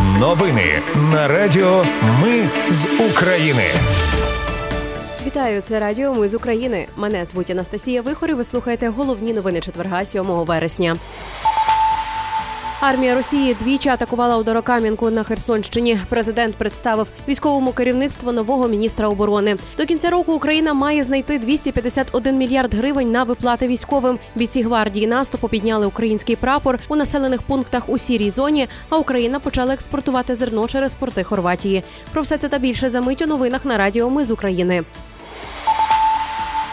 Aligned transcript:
Новини 0.00 0.82
на 1.12 1.28
Радіо 1.28 1.84
Ми 2.22 2.48
з 2.68 2.86
України. 3.10 3.64
Вітаю, 5.26 5.60
це 5.60 5.80
радіо. 5.80 6.14
Ми 6.14 6.28
з 6.28 6.34
України. 6.34 6.86
Мене 6.96 7.24
звуть 7.24 7.50
Анастасія 7.50 8.02
Вихор 8.02 8.30
і 8.30 8.34
Ви 8.34 8.44
слухаєте 8.44 8.88
головні 8.88 9.32
новини 9.32 9.60
четверга 9.60 10.04
7 10.04 10.24
вересня. 10.24 10.96
Армія 12.82 13.14
Росії 13.14 13.56
двічі 13.60 13.88
атакувала 13.88 14.38
ударокам'янку 14.38 15.10
на 15.10 15.22
Херсонщині. 15.24 15.98
Президент 16.08 16.56
представив 16.56 17.08
військовому 17.28 17.72
керівництву 17.72 18.32
нового 18.32 18.68
міністра 18.68 19.08
оборони. 19.08 19.56
До 19.78 19.86
кінця 19.86 20.10
року 20.10 20.32
Україна 20.32 20.74
має 20.74 21.04
знайти 21.04 21.38
251 21.38 22.36
мільярд 22.36 22.74
гривень 22.74 23.12
на 23.12 23.24
виплати 23.24 23.66
військовим. 23.66 24.18
Бійці 24.34 24.62
гвардії 24.62 25.06
наступу 25.06 25.48
підняли 25.48 25.86
український 25.86 26.36
прапор 26.36 26.78
у 26.88 26.96
населених 26.96 27.42
пунктах 27.42 27.88
у 27.88 27.98
сірій 27.98 28.30
зоні. 28.30 28.68
А 28.88 28.96
Україна 28.96 29.40
почала 29.40 29.74
експортувати 29.74 30.34
зерно 30.34 30.68
через 30.68 30.94
порти 30.94 31.22
Хорватії. 31.22 31.84
Про 32.12 32.22
все 32.22 32.38
це 32.38 32.48
та 32.48 32.58
більше 32.58 32.88
за 32.88 33.00
мить 33.00 33.22
у 33.22 33.26
новинах 33.26 33.64
на 33.64 33.78
радіо. 33.78 34.10
Ми 34.10 34.24
з 34.24 34.30
України. 34.30 34.84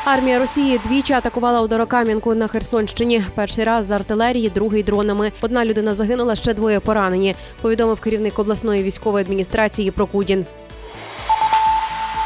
Армія 0.05 0.39
Росії 0.39 0.79
двічі 0.85 1.13
атакувала 1.13 1.61
ударокам'янку 1.61 2.35
на 2.35 2.47
Херсонщині. 2.47 3.23
Перший 3.35 3.63
раз 3.63 3.85
з 3.85 3.91
артилерії, 3.91 4.49
другий 4.49 4.83
дронами. 4.83 5.31
Одна 5.41 5.65
людина 5.65 5.93
загинула, 5.93 6.35
ще 6.35 6.53
двоє 6.53 6.79
поранені. 6.79 7.35
Повідомив 7.61 7.99
керівник 7.99 8.39
обласної 8.39 8.83
військової 8.83 9.23
адміністрації 9.23 9.91
Прокудін. 9.91 10.45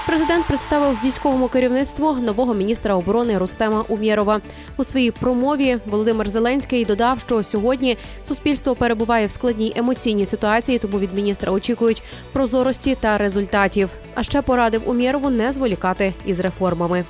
Президент 0.07 0.45
представив 0.45 0.97
військовому 1.03 1.47
керівництву 1.47 2.13
нового 2.13 2.53
міністра 2.53 2.95
оборони 2.95 3.37
Рустема 3.37 3.85
Умєрова. 3.87 4.41
У 4.77 4.83
своїй 4.83 5.11
промові 5.11 5.77
Володимир 5.85 6.29
Зеленський 6.29 6.85
додав, 6.85 7.19
що 7.19 7.43
сьогодні 7.43 7.97
суспільство 8.23 8.75
перебуває 8.75 9.27
в 9.27 9.31
складній 9.31 9.73
емоційній 9.75 10.25
ситуації, 10.25 10.79
тому 10.79 10.99
від 10.99 11.13
міністра 11.13 11.51
очікують 11.51 12.03
прозорості 12.33 12.97
та 12.99 13.17
результатів. 13.17 13.89
А 14.15 14.23
ще 14.23 14.41
порадив 14.41 14.89
Умєрову 14.89 15.29
не 15.29 15.51
зволікати 15.51 16.13
із 16.25 16.39
реформами. 16.39 17.03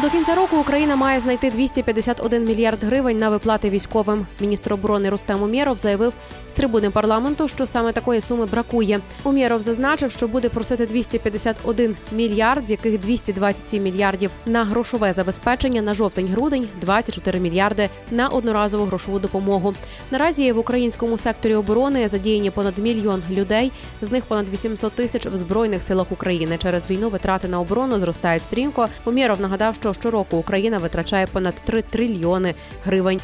До 0.00 0.10
кінця 0.10 0.34
року 0.34 0.56
Україна 0.56 0.96
має 0.96 1.20
знайти 1.20 1.50
251 1.50 2.44
мільярд 2.44 2.84
гривень 2.84 3.18
на 3.18 3.30
виплати 3.30 3.70
військовим. 3.70 4.26
Міністр 4.40 4.72
оборони 4.72 5.10
Рустем 5.10 5.42
Умєров 5.42 5.78
заявив 5.78 6.12
з 6.48 6.52
трибуни 6.52 6.90
парламенту, 6.90 7.48
що 7.48 7.66
саме 7.66 7.92
такої 7.92 8.20
суми 8.20 8.46
бракує. 8.46 9.00
Умєров 9.24 9.62
зазначив, 9.62 10.10
що 10.10 10.28
буде 10.28 10.48
просити 10.48 10.86
251 10.86 11.96
мільярд, 12.12 12.68
з 12.68 12.70
яких 12.70 13.00
227 13.00 13.82
мільярдів 13.82 14.30
на 14.46 14.64
грошове 14.64 15.12
забезпечення 15.12 15.82
на 15.82 15.94
жовтень-грудень, 15.94 16.68
24 16.80 17.40
мільярди 17.40 17.88
на 18.10 18.28
одноразову 18.28 18.84
грошову 18.84 19.18
допомогу. 19.18 19.74
Наразі 20.10 20.52
в 20.52 20.58
українському 20.58 21.18
секторі 21.18 21.54
оборони 21.54 22.08
задіяні 22.08 22.50
понад 22.50 22.78
мільйон 22.78 23.22
людей. 23.30 23.72
З 24.02 24.10
них 24.10 24.24
понад 24.24 24.48
800 24.48 24.92
тисяч 24.92 25.26
в 25.26 25.36
збройних 25.36 25.82
силах 25.82 26.12
України. 26.12 26.58
Через 26.62 26.90
війну 26.90 27.08
витрати 27.08 27.48
на 27.48 27.60
оборону 27.60 27.98
зростають 27.98 28.42
стрімко. 28.42 28.88
Умєров 29.04 29.40
нагадав, 29.40 29.78
що 29.82 29.94
щороку 29.94 30.36
Україна 30.36 30.78
витрачає 30.78 31.26
понад 31.26 31.54
3 31.54 31.82
трильйони 31.82 32.54
гривень. 32.84 33.20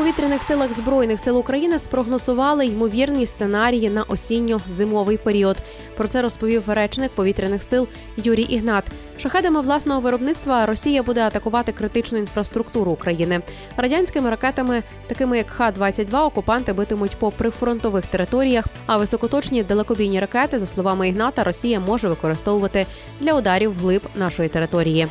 Повітряних 0.00 0.42
силах 0.42 0.72
збройних 0.72 1.20
сил 1.20 1.38
України 1.38 1.78
спрогнозували 1.78 2.66
ймовірні 2.66 3.26
сценарії 3.26 3.90
на 3.90 4.04
осінньо-зимовий 4.04 5.16
період. 5.16 5.56
Про 5.96 6.08
це 6.08 6.22
розповів 6.22 6.62
речник 6.66 7.10
повітряних 7.10 7.62
сил 7.62 7.88
Юрій 8.16 8.42
Ігнат. 8.42 8.84
Шахедами 9.18 9.60
власного 9.60 10.00
виробництва 10.00 10.66
Росія 10.66 11.02
буде 11.02 11.20
атакувати 11.20 11.72
критичну 11.72 12.18
інфраструктуру 12.18 12.92
України. 12.92 13.40
Радянськими 13.76 14.30
ракетами, 14.30 14.82
такими 15.06 15.36
як 15.36 15.50
Х-22, 15.50 16.24
окупанти 16.24 16.72
битимуть 16.72 17.16
по 17.16 17.30
прифронтових 17.30 18.06
територіях. 18.06 18.64
А 18.86 18.96
високоточні 18.96 19.62
далекобійні 19.62 20.20
ракети, 20.20 20.58
за 20.58 20.66
словами 20.66 21.08
Ігната, 21.08 21.44
Росія 21.44 21.80
може 21.80 22.08
використовувати 22.08 22.86
для 23.20 23.32
ударів 23.34 23.78
вглиб 23.78 24.02
нашої 24.16 24.48
території. 24.48 25.08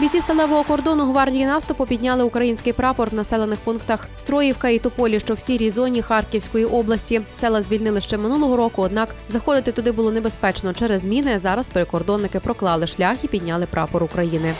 Бійці 0.00 0.20
сталевого 0.20 0.64
кордону 0.64 1.04
гвардії 1.04 1.46
наступу 1.46 1.86
підняли 1.86 2.24
український 2.24 2.72
прапор 2.72 3.10
в 3.10 3.14
населених 3.14 3.58
пунктах 3.58 4.08
Строївка 4.16 4.68
і 4.68 4.78
Тополі, 4.78 5.20
що 5.20 5.34
в 5.34 5.40
сірій 5.40 5.70
зоні 5.70 6.02
Харківської 6.02 6.64
області. 6.64 7.20
Села 7.32 7.62
звільнили 7.62 8.00
ще 8.00 8.16
минулого 8.16 8.56
року, 8.56 8.82
однак 8.82 9.08
заходити 9.28 9.72
туди 9.72 9.92
було 9.92 10.12
небезпечно 10.12 10.74
через 10.74 11.04
міни. 11.04 11.38
Зараз 11.38 11.70
прикордонники 11.70 12.40
проклали 12.40 12.86
шлях 12.86 13.24
і 13.24 13.28
підняли 13.28 13.66
прапор 13.66 14.04
України. 14.04 14.54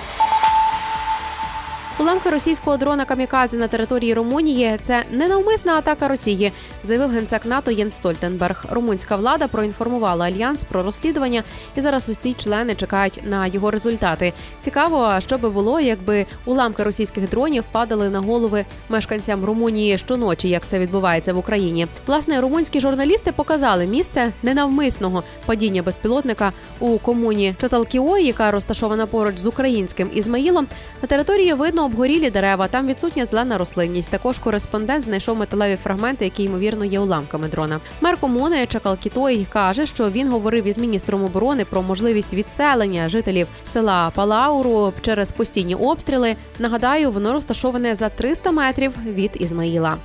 Уламки 2.04 2.30
російського 2.30 2.76
дрона 2.76 3.04
Камікадзе 3.04 3.56
на 3.56 3.68
території 3.68 4.14
Румунії 4.14 4.78
це 4.80 5.04
ненавмисна 5.10 5.72
атака 5.74 6.08
Росії, 6.08 6.52
заявив 6.82 7.10
генсек 7.10 7.44
НАТО 7.44 7.70
Єн 7.70 7.90
Стольтенберг. 7.90 8.64
Румунська 8.70 9.16
влада 9.16 9.48
проінформувала 9.48 10.26
альянс 10.26 10.64
про 10.64 10.82
розслідування, 10.82 11.42
і 11.76 11.80
зараз 11.80 12.08
усі 12.08 12.32
члени 12.32 12.74
чекають 12.74 13.20
на 13.24 13.46
його 13.46 13.70
результати. 13.70 14.32
Цікаво, 14.60 15.14
що 15.18 15.38
би 15.38 15.50
було, 15.50 15.80
якби 15.80 16.26
уламки 16.44 16.82
російських 16.82 17.28
дронів 17.28 17.64
падали 17.72 18.08
на 18.08 18.20
голови 18.20 18.64
мешканцям 18.88 19.44
Румунії 19.44 19.98
щоночі, 19.98 20.48
як 20.48 20.66
це 20.66 20.78
відбувається 20.78 21.32
в 21.32 21.38
Україні. 21.38 21.86
Власне, 22.06 22.40
румунські 22.40 22.80
журналісти 22.80 23.32
показали 23.32 23.86
місце 23.86 24.32
ненавмисного 24.42 25.24
падіння 25.46 25.82
безпілотника 25.82 26.52
у 26.80 26.98
комуні 26.98 27.54
Чаталкіо, 27.60 28.18
яка 28.18 28.50
розташована 28.50 29.06
поруч 29.06 29.36
з 29.36 29.46
українським 29.46 30.10
Ізмаїлом. 30.14 30.66
На 31.02 31.08
території 31.08 31.52
видно 31.52 31.88
обгорілі 31.94 32.30
дерева. 32.30 32.68
Там 32.68 32.86
відсутня 32.86 33.26
зелена 33.26 33.58
рослинність. 33.58 34.10
Також 34.10 34.38
кореспондент 34.38 35.04
знайшов 35.04 35.38
металеві 35.38 35.76
фрагменти, 35.76 36.24
які 36.24 36.42
ймовірно 36.42 36.84
є 36.84 37.00
уламками 37.00 37.48
дрона. 37.48 37.80
Мер 38.00 38.16
комуни 38.16 38.66
Чакалкітой 38.66 39.46
каже, 39.52 39.86
що 39.86 40.10
він 40.10 40.28
говорив 40.28 40.66
із 40.66 40.78
міністром 40.78 41.24
оборони 41.24 41.64
про 41.64 41.82
можливість 41.82 42.34
відселення 42.34 43.08
жителів 43.08 43.48
села 43.66 44.12
Палауру 44.14 44.92
через 45.00 45.32
постійні 45.32 45.74
обстріли. 45.74 46.36
Нагадаю, 46.58 47.10
воно 47.10 47.32
розташоване 47.32 47.94
за 47.94 48.08
300 48.08 48.52
метрів 48.52 48.92
від 49.06 49.30
Ізмаїла. 49.40 49.96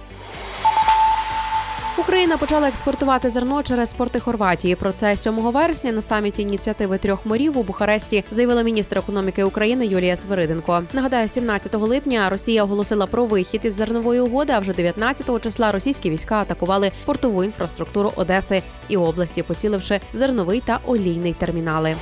Україна 2.00 2.38
почала 2.38 2.68
експортувати 2.68 3.30
зерно 3.30 3.64
через 3.64 3.94
порти 3.94 4.20
Хорватії. 4.20 4.76
Про 4.76 4.92
це 4.92 5.18
7 5.18 5.36
вересня 5.36 5.92
на 5.92 6.02
саміті 6.02 6.42
ініціативи 6.42 6.98
трьох 6.98 7.26
морів 7.26 7.58
у 7.58 7.64
Бухаресті 7.64 8.24
заявила 8.32 8.62
міністр 8.62 8.98
економіки 8.98 9.44
України 9.44 9.86
Юлія 9.86 10.16
Свириденко. 10.16 10.84
Нагадаю, 10.94 11.28
17 11.28 11.76
липня 11.76 12.30
Росія 12.30 12.64
оголосила 12.64 13.06
про 13.06 13.26
вихід 13.26 13.62
із 13.64 13.74
зернової 13.74 14.20
угоди. 14.20 14.54
А 14.54 14.60
вже 14.60 14.74
19 14.74 15.44
числа 15.44 15.72
російські 15.72 16.10
війська 16.10 16.36
атакували 16.36 16.92
портову 17.06 17.44
інфраструктуру 17.44 18.14
Одеси 18.16 18.64
і 18.88 18.98
області, 18.98 19.44
поціливши 19.44 20.00
зерновий 20.14 20.62
та 20.66 20.80
олійний 20.86 21.34
термінали. 21.34 21.96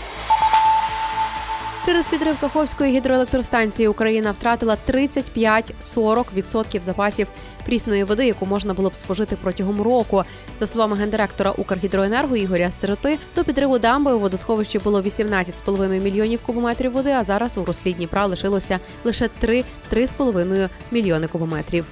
Через 1.87 2.07
підрив 2.07 2.39
Каховської 2.39 2.97
гідроелектростанції 2.97 3.87
Україна 3.87 4.31
втратила 4.31 4.77
35-40% 4.89 6.79
запасів 6.79 7.27
прісної 7.65 8.03
води, 8.03 8.27
яку 8.27 8.45
можна 8.45 8.73
було 8.73 8.89
б 8.89 8.95
спожити 8.95 9.37
протягом 9.41 9.81
року. 9.81 10.23
За 10.59 10.67
словами 10.67 10.95
гендиректора 10.97 11.51
Укргідроенерго 11.51 12.35
Ігоря 12.35 12.71
Сироти, 12.71 13.19
до 13.35 13.43
підриву 13.43 13.79
дамби 13.79 14.13
у 14.13 14.19
водосховищі 14.19 14.79
було 14.79 15.01
18,5 15.01 16.01
мільйонів 16.01 16.39
кубометрів 16.45 16.91
води. 16.91 17.11
А 17.11 17.23
зараз 17.23 17.57
у 17.57 17.65
руслі 17.65 17.93
Дніпра 17.93 18.25
лишилося 18.25 18.79
лише 19.03 19.29
3-3,5 19.43 20.69
мільйони 20.91 21.27
кубометрів. 21.27 21.85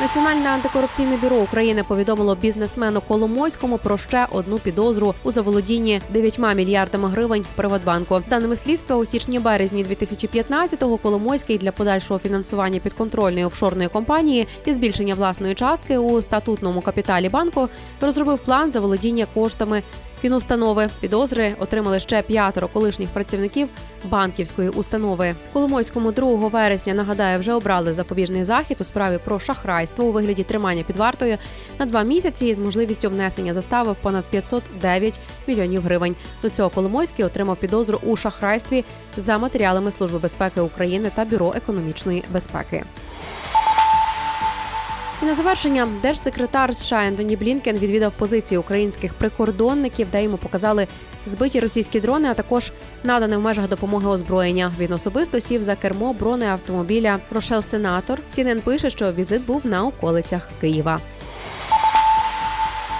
Національне 0.00 0.48
антикорупційне 0.48 1.16
бюро 1.16 1.36
України 1.36 1.84
повідомило 1.84 2.34
бізнесмену 2.34 3.00
Коломойському 3.00 3.78
про 3.78 3.98
ще 3.98 4.26
одну 4.30 4.58
підозру 4.58 5.14
у 5.22 5.30
заволодінні 5.30 6.00
9 6.10 6.38
мільярдами 6.38 7.08
гривень 7.08 7.44
Приватбанку. 7.54 8.22
Даними 8.30 8.56
слідства 8.56 8.96
у 8.96 9.04
січні-березні 9.04 9.84
2015-го 9.84 10.96
Коломойський 10.96 11.58
для 11.58 11.72
подальшого 11.72 12.20
фінансування 12.20 12.80
підконтрольної 12.80 13.44
офшорної 13.44 13.88
компанії 13.88 14.48
і 14.64 14.72
збільшення 14.72 15.14
власної 15.14 15.54
частки 15.54 15.98
у 15.98 16.22
статутному 16.22 16.80
капіталі 16.80 17.28
банку 17.28 17.68
розробив 18.00 18.38
план 18.38 18.72
заволодіння 18.72 19.26
коштами 19.34 19.82
Фінустанови 20.20 20.88
підозри 21.00 21.54
отримали 21.58 22.00
ще 22.00 22.22
п'ятеро 22.22 22.68
колишніх 22.68 23.08
працівників 23.08 23.68
банківської 24.04 24.68
установи. 24.68 25.34
Коломойському 25.52 26.12
2 26.12 26.48
вересня 26.48 26.94
нагадаю, 26.94 27.38
вже 27.38 27.52
обрали 27.52 27.94
запобіжний 27.94 28.44
захід 28.44 28.76
у 28.80 28.84
справі 28.84 29.18
про 29.24 29.38
шахрайство 29.38 30.04
у 30.04 30.12
вигляді 30.12 30.42
тримання 30.42 30.82
під 30.82 30.96
вартою 30.96 31.38
на 31.78 31.86
два 31.86 32.02
місяці 32.02 32.54
з 32.54 32.58
можливістю 32.58 33.10
внесення 33.10 33.54
застави 33.54 33.92
в 33.92 33.96
понад 33.96 34.24
509 34.24 35.20
мільйонів 35.46 35.82
гривень. 35.82 36.16
До 36.42 36.50
цього 36.50 36.70
Коломойський 36.70 37.24
отримав 37.24 37.56
підозру 37.56 37.98
у 38.02 38.16
шахрайстві 38.16 38.84
за 39.16 39.38
матеріалами 39.38 39.92
Служби 39.92 40.18
безпеки 40.18 40.60
України 40.60 41.10
та 41.14 41.24
Бюро 41.24 41.52
економічної 41.56 42.24
безпеки. 42.32 42.84
І 45.22 45.26
на 45.26 45.34
завершення 45.34 45.88
держсекретар 46.02 46.74
США 46.74 47.04
Ентоні 47.06 47.36
Блінкен 47.36 47.78
відвідав 47.78 48.12
позиції 48.12 48.58
українських 48.58 49.14
прикордонників, 49.14 50.10
де 50.12 50.22
йому 50.22 50.36
показали 50.36 50.86
збиті 51.26 51.60
російські 51.60 52.00
дрони, 52.00 52.28
а 52.28 52.34
також 52.34 52.72
надане 53.04 53.36
в 53.36 53.40
межах 53.40 53.68
допомоги 53.68 54.08
озброєння. 54.08 54.72
Він 54.78 54.92
особисто 54.92 55.40
сів 55.40 55.62
за 55.62 55.76
кермо 55.76 56.12
бронеавтомобіля 56.12 57.18
Рошел 57.30 57.62
Сенатор. 57.62 58.20
CNN 58.28 58.60
пише, 58.60 58.90
що 58.90 59.12
візит 59.12 59.46
був 59.46 59.66
на 59.66 59.84
околицях 59.84 60.48
Києва. 60.60 61.00